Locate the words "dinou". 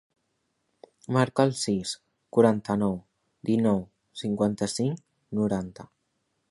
3.51-3.85